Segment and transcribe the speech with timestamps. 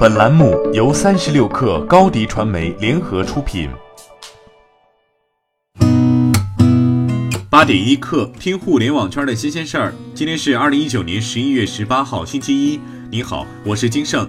[0.00, 3.68] 本栏目由三十六氪高低传媒联合出品。
[7.50, 9.92] 八点一刻，听互联网圈的新鲜事儿。
[10.14, 12.80] 今天是二零一九年十一月十八号，星期一。
[13.10, 14.26] 你好，我是金盛。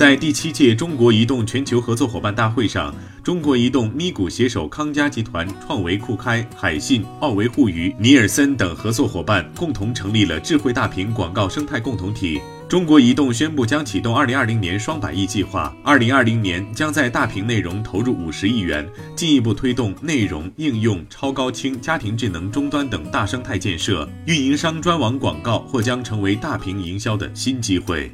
[0.00, 12.40] 在第七届中国移动全球合作伙伴大会上，中国移动咪咕携手康佳集团、创维酷开、海信、奥维互娱、尼尔森等合作伙伴，共同成立了智慧大屏广告生态共同体。
[12.66, 24.08] 中国移动宣布将启动二零二零年双百亿计划，二零二零年将在大屏内容投入五十亿元，进一步推动内容应用、超高清、家庭智能终端等大生态建设。
[24.24, 28.10] 运营商专网广告或将成为大屏营销的新机会。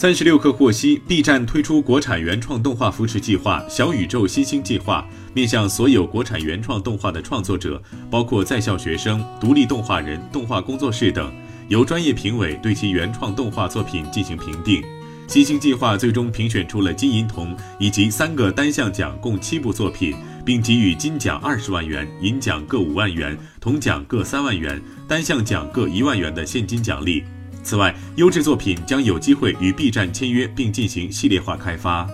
[0.00, 11.30] 三十六氪获悉，B 站推出国产原创动画扶持计划“小宇宙新星计划”，面向所有国产原创动画的创作者，包括在校学生、独立动画人、动画工作室等，
[11.68, 14.82] 由专业评委对其原创动画作品进行评定。
[15.26, 27.22] 新星计划最终评选出了金银铜以及三个单项奖，共七部作品，并给予金奖二十万元、银奖各五万元、铜奖各三万元、单项奖各一万元的现金奖励。
[27.62, 32.08] 此外，优质作品将有机会与 B 站签约，并进行系列化开发。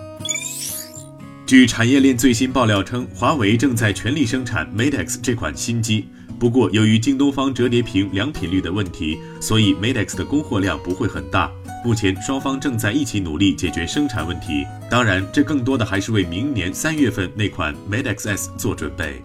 [1.45, 6.07] 据产业链最新爆料称，华为正在全力生产 Mate X 这款新机。
[6.37, 11.49] 不过，由于京东方折叠屏良品率的问题，所以 Mate X 的供货量不会很大。
[11.85, 14.65] 目前，双方正在一起努力解决生产问题。
[14.89, 19.23] 当然，这更多的还是为明年三月份那款 Mate XS 做准备。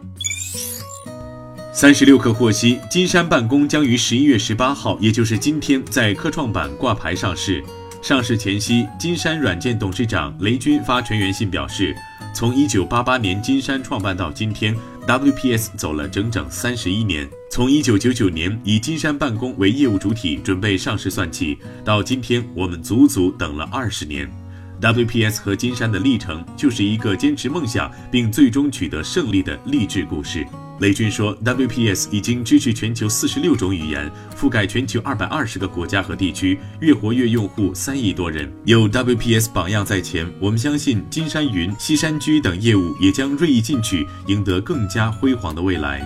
[1.74, 7.64] 三十六氪获悉，金山办公将于十一月十八号，也就是今天，在科创板挂牌上市。
[8.02, 11.96] 上市前夕，金山软件董事长雷军发全员信表示，
[12.34, 17.26] 从一九八八年金山创办到今天，WPS 走了整整三十一年。
[17.50, 24.30] 从一九九九年以金山办公为业务主体准备上市算起，到今天，我们足足等了二十年。
[24.82, 30.44] WPS 和金山的历程，就是一个坚持梦想并最终取得胜利的励志故事。
[30.80, 38.52] 雷军说，WPS 已经支持全球四十六种语言，覆盖全球二百二十个国家和地区，月活跃用户三亿多人。
[38.64, 46.02] 有 WPS 榜样在前，我们相信金山云、西山居等业务也将锐意进取，赢得更加辉煌的未来。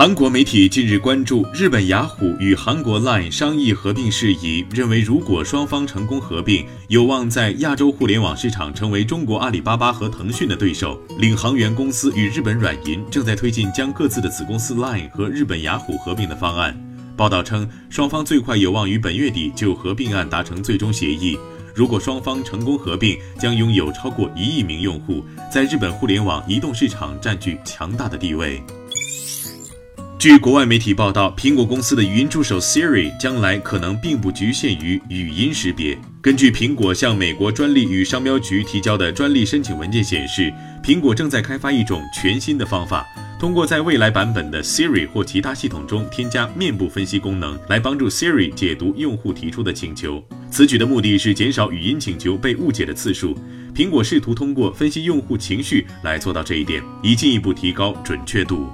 [0.00, 10.98] 韩国媒体近日关注日本雅虎与韩国 LINE 商议合并事宜，认为如果双方成功合并，有望在亚洲互联网市场成为中国阿里巴巴和腾讯的对手。
[11.18, 16.74] 领航员公司与日本软银正在推进将各自的子公司 LINE 和日本雅虎合并的方案。
[17.14, 21.38] 报道称，双方最快有望于本月底就合并案达成最终协议。
[21.74, 25.22] 如果双方成功合并，将拥有超过一亿名用户，
[25.52, 28.62] 在日本互联网移动市场占据强大的地位。
[30.20, 35.98] 据国外媒体报道，苹果公司的语音助手 Siri 将来可能并不局限于语音识别。
[36.20, 40.52] 根据苹果向美国专利与商标局提交的专利申请文件显示，
[40.84, 43.06] 苹果正在开发一种全新的方法，
[43.38, 50.22] 通过在未来版本的 Siri 或其他系统中添加面部分析功能，来帮助 Siri 解读用户提出的请求。
[50.50, 53.34] 此举的目的是减少语音请求被误解的次数。
[53.74, 58.68] 苹果试图通过分析用户情绪来做到这一点，以进一步提高准确度。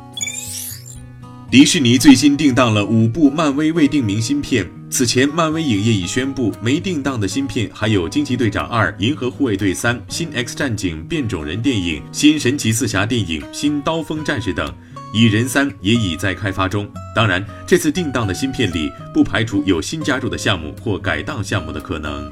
[1.49, 4.69] 迪士尼最新定档了五部漫威未定名新片。
[4.91, 14.67] 此前，漫威影业已宣布没定档的新片还有《惊奇队长二》《银河护卫队三》《新 X 战警：变种人》电影、新神奇四侠电影、新刀锋战士等，
[15.15, 16.89] 《蚁人三》也已在开发中。
[17.15, 22.29] 当然，这次定档的新片里，不排除有新加入的项目或改档项目的可能。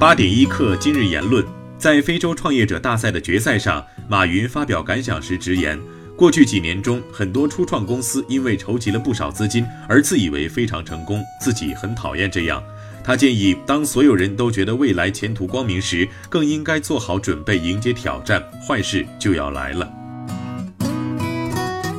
[0.00, 1.44] 八点一刻，今日言论：
[1.76, 5.78] 在非洲创业者大赛的决赛上，马云发表感想时直言。
[6.16, 12.62] 过去几年中，很多初创公司因为筹集了不少资金而自以为非常成功，自己很讨厌这样。
[13.04, 19.95] 他建议，当所有人都觉得未来前途光明时，更应该做好准备迎接挑战，坏事就要来了。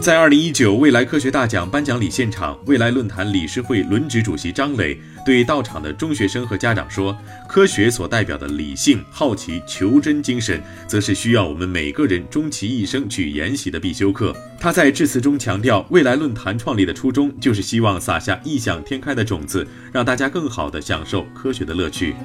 [0.08, 7.14] 在二零一九未来科学大奖颁奖礼现场，未来论坛理事会轮值主席张磊对到场的中学生和家长说
[7.46, 22.16] ：“科学所代表的理性、好奇、求真精神，则是需要我们每个人终其一生去研习的必修课。”他在致辞中强调，未来论坛创立的初衷就是希望撒下异想天开的种子，让大家更好地享受科学的乐趣。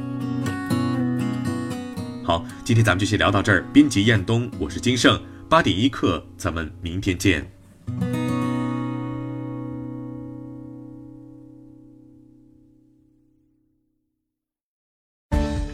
[2.22, 3.64] 好，今天咱们就先聊到这儿。
[3.72, 7.44] 编辑：彦东，我是金盛，八点一刻，咱们明天见。